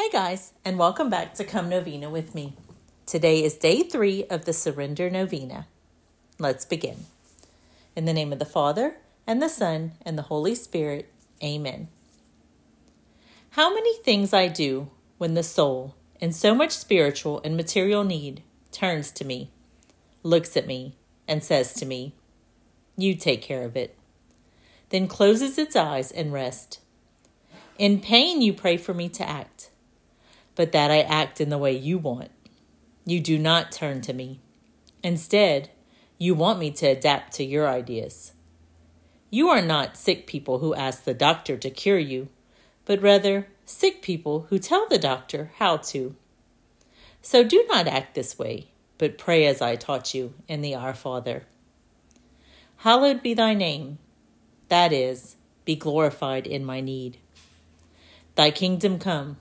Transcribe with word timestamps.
Hey 0.00 0.10
guys, 0.10 0.52
and 0.64 0.78
welcome 0.78 1.10
back 1.10 1.34
to 1.34 1.44
Come 1.44 1.68
Novena 1.68 2.08
with 2.08 2.32
me. 2.32 2.54
Today 3.04 3.42
is 3.42 3.56
day 3.56 3.82
three 3.82 4.24
of 4.30 4.44
the 4.44 4.52
Surrender 4.52 5.10
Novena. 5.10 5.66
Let's 6.38 6.64
begin. 6.64 7.06
In 7.96 8.04
the 8.04 8.12
name 8.12 8.32
of 8.32 8.38
the 8.38 8.44
Father, 8.44 8.98
and 9.26 9.42
the 9.42 9.48
Son, 9.48 9.94
and 10.02 10.16
the 10.16 10.30
Holy 10.30 10.54
Spirit, 10.54 11.12
Amen. 11.42 11.88
How 13.50 13.74
many 13.74 13.96
things 13.96 14.32
I 14.32 14.46
do 14.46 14.88
when 15.18 15.34
the 15.34 15.42
soul, 15.42 15.96
in 16.20 16.32
so 16.32 16.54
much 16.54 16.70
spiritual 16.70 17.40
and 17.42 17.56
material 17.56 18.04
need, 18.04 18.44
turns 18.70 19.10
to 19.10 19.24
me, 19.24 19.50
looks 20.22 20.56
at 20.56 20.68
me, 20.68 20.94
and 21.26 21.42
says 21.42 21.74
to 21.74 21.84
me, 21.84 22.14
You 22.96 23.16
take 23.16 23.42
care 23.42 23.64
of 23.64 23.76
it. 23.76 23.98
Then 24.90 25.08
closes 25.08 25.58
its 25.58 25.74
eyes 25.74 26.12
and 26.12 26.32
rests. 26.32 26.78
In 27.78 28.00
pain, 28.00 28.40
you 28.40 28.52
pray 28.52 28.76
for 28.76 28.94
me 28.94 29.08
to 29.08 29.28
act 29.28 29.70
but 30.58 30.72
that 30.72 30.90
I 30.90 31.02
act 31.02 31.40
in 31.40 31.50
the 31.50 31.56
way 31.56 31.70
you 31.70 31.98
want. 31.98 32.32
You 33.06 33.20
do 33.20 33.38
not 33.38 33.70
turn 33.70 34.00
to 34.00 34.12
me. 34.12 34.40
Instead, 35.04 35.70
you 36.18 36.34
want 36.34 36.58
me 36.58 36.72
to 36.72 36.86
adapt 36.86 37.32
to 37.34 37.44
your 37.44 37.68
ideas. 37.68 38.32
You 39.30 39.50
are 39.50 39.62
not 39.62 39.96
sick 39.96 40.26
people 40.26 40.58
who 40.58 40.74
ask 40.74 41.04
the 41.04 41.14
doctor 41.14 41.56
to 41.56 41.70
cure 41.70 42.00
you, 42.00 42.28
but 42.86 43.00
rather 43.00 43.46
sick 43.66 44.02
people 44.02 44.46
who 44.48 44.58
tell 44.58 44.88
the 44.88 44.98
doctor 44.98 45.52
how 45.58 45.76
to. 45.76 46.16
So 47.22 47.44
do 47.44 47.64
not 47.68 47.86
act 47.86 48.16
this 48.16 48.36
way, 48.36 48.66
but 48.98 49.16
pray 49.16 49.46
as 49.46 49.62
I 49.62 49.76
taught 49.76 50.12
you 50.12 50.34
in 50.48 50.60
the 50.60 50.74
Our 50.74 50.92
Father. 50.92 51.44
Hallowed 52.78 53.22
be 53.22 53.32
thy 53.32 53.54
name, 53.54 53.98
that 54.70 54.92
is, 54.92 55.36
be 55.64 55.76
glorified 55.76 56.48
in 56.48 56.64
my 56.64 56.80
need. 56.80 57.18
Thy 58.34 58.50
kingdom 58.50 58.98
come 58.98 59.36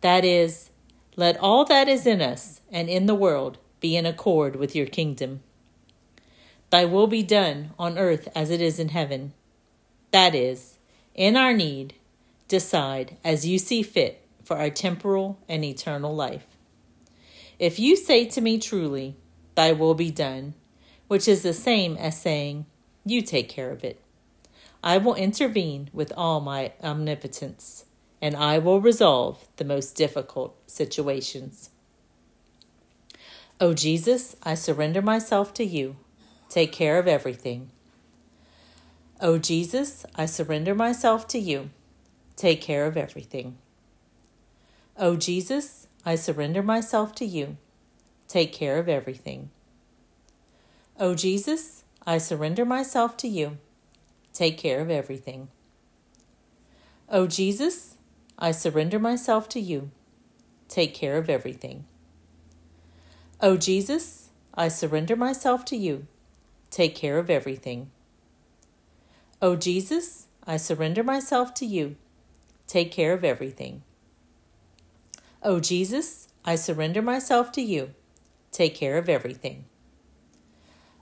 that 0.00 0.24
is, 0.24 0.70
let 1.16 1.36
all 1.38 1.64
that 1.64 1.88
is 1.88 2.06
in 2.06 2.20
us 2.20 2.60
and 2.70 2.88
in 2.88 3.06
the 3.06 3.14
world 3.14 3.58
be 3.80 3.96
in 3.96 4.06
accord 4.06 4.56
with 4.56 4.74
your 4.74 4.86
kingdom. 4.86 5.40
Thy 6.70 6.84
will 6.84 7.06
be 7.06 7.22
done 7.22 7.70
on 7.78 7.98
earth 7.98 8.28
as 8.34 8.50
it 8.50 8.60
is 8.60 8.78
in 8.78 8.90
heaven. 8.90 9.32
That 10.10 10.34
is, 10.34 10.78
in 11.14 11.36
our 11.36 11.52
need, 11.52 11.94
decide 12.46 13.16
as 13.24 13.46
you 13.46 13.58
see 13.58 13.82
fit 13.82 14.24
for 14.44 14.58
our 14.58 14.70
temporal 14.70 15.38
and 15.48 15.64
eternal 15.64 16.14
life. 16.14 16.46
If 17.58 17.78
you 17.78 17.96
say 17.96 18.24
to 18.26 18.40
me 18.40 18.58
truly, 18.58 19.16
Thy 19.54 19.72
will 19.72 19.94
be 19.94 20.12
done, 20.12 20.54
which 21.08 21.26
is 21.26 21.42
the 21.42 21.52
same 21.52 21.96
as 21.96 22.20
saying, 22.20 22.66
You 23.04 23.22
take 23.22 23.48
care 23.48 23.72
of 23.72 23.82
it, 23.82 24.00
I 24.82 24.98
will 24.98 25.16
intervene 25.16 25.90
with 25.92 26.12
all 26.16 26.40
my 26.40 26.72
omnipotence 26.82 27.84
and 28.20 28.34
I 28.34 28.58
will 28.58 28.80
resolve 28.80 29.46
the 29.56 29.64
most 29.64 29.94
difficult 29.94 30.56
situations. 30.66 31.70
O 33.60 33.68
oh, 33.68 33.74
Jesus, 33.74 34.36
I 34.42 34.54
surrender 34.54 35.02
myself 35.02 35.52
to 35.54 35.64
you. 35.64 35.96
Take 36.48 36.70
care 36.70 36.98
of 36.98 37.08
everything. 37.08 37.70
O 39.20 39.32
oh, 39.32 39.38
Jesus, 39.38 40.06
I 40.14 40.26
surrender 40.26 40.74
myself 40.74 41.26
to 41.28 41.38
you. 41.38 41.70
Take 42.36 42.60
care 42.60 42.86
of 42.86 42.96
everything. 42.96 43.58
O 44.96 45.08
oh, 45.08 45.16
Jesus, 45.16 45.88
I 46.06 46.14
surrender 46.14 46.62
myself 46.62 47.14
to 47.16 47.24
you. 47.24 47.56
Take 48.28 48.52
care 48.52 48.78
of 48.78 48.88
everything. 48.88 49.50
O 51.00 51.14
Jesus, 51.14 51.84
I 52.06 52.18
surrender 52.18 52.64
myself 52.64 53.16
to 53.18 53.28
you. 53.28 53.58
Take 54.32 54.56
care 54.56 54.80
of 54.80 54.90
everything. 54.90 55.48
O 57.08 57.26
Jesus, 57.26 57.96
I 58.38 58.52
surrender 58.52 59.00
myself 59.00 59.48
to 59.50 59.60
you. 59.60 59.90
Take 60.68 60.94
care 60.94 61.16
of 61.16 61.28
everything. 61.28 61.86
O 63.40 63.50
oh, 63.50 63.56
Jesus, 63.56 64.30
I 64.54 64.68
surrender 64.68 65.16
myself 65.16 65.64
to 65.66 65.76
you. 65.76 66.06
Take 66.70 66.94
care 66.94 67.18
of 67.18 67.30
everything. 67.30 67.90
O 69.42 69.50
oh, 69.50 69.56
Jesus, 69.56 70.26
I 70.46 70.56
surrender 70.56 71.02
myself 71.02 71.52
to 71.54 71.66
you. 71.66 71.96
Take 72.66 72.92
care 72.92 73.12
of 73.12 73.24
everything. 73.24 73.82
O 75.42 75.54
oh, 75.54 75.60
Jesus, 75.60 76.28
I 76.44 76.54
surrender 76.54 77.02
myself 77.02 77.50
to 77.52 77.60
you. 77.60 77.94
Take 78.52 78.74
care 78.74 78.98
of 78.98 79.08
everything. 79.08 79.64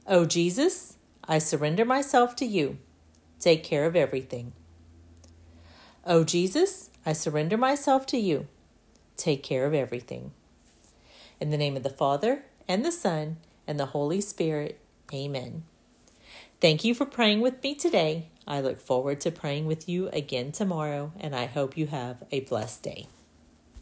O 0.07 0.25
Jesus, 0.25 0.97
I 1.25 1.39
surrender 1.39 1.85
myself 1.85 2.35
to 2.37 2.47
you. 2.47 2.79
Take 3.41 3.63
care 3.63 3.85
of 3.85 3.97
everything. 3.97 4.53
O 6.09 6.23
Jesus, 6.23 6.91
I 7.05 7.13
surrender 7.13 7.57
myself 7.57 8.07
to 8.07 8.17
you. 8.17 8.47
Take 9.17 9.43
care 9.43 9.67
of 9.67 9.75
everything. 9.75 10.31
In 11.41 11.51
the 11.51 11.57
name 11.57 11.77
of 11.77 11.83
the 11.83 11.91
Father, 11.91 12.45
and 12.69 12.85
the 12.85 12.93
Son, 12.93 13.39
and 13.67 13.79
the 13.79 13.87
Holy 13.87 14.21
Spirit, 14.21 14.79
amen. 15.13 15.65
Thank 16.61 16.85
you 16.85 16.95
for 16.95 17.07
praying 17.07 17.41
with 17.41 17.61
me 17.61 17.75
today. 17.75 18.29
I 18.47 18.61
look 18.61 18.79
forward 18.79 19.21
to 19.23 19.33
praying 19.33 19.67
with 19.67 19.89
you 19.89 20.09
again 20.11 20.53
tomorrow, 20.53 21.11
and 21.19 21.35
I 21.35 21.47
hope 21.47 21.77
you 21.77 21.89
have 21.89 22.23
a 22.31 22.39
blessed 22.39 22.85
day. 22.85 23.09